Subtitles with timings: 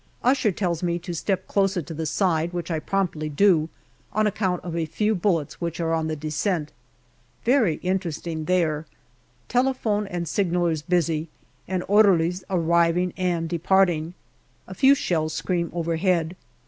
[0.23, 3.69] Usher tells me to step closer to the side, which I promptly do,
[4.11, 6.71] on account of a few bullets which are on the descent.
[7.45, 8.87] Very interesting there.
[9.47, 11.29] Telephone and signallers busy,
[11.67, 14.15] and orderlies arriving and departing.
[14.67, 16.35] A few shells scream overhead.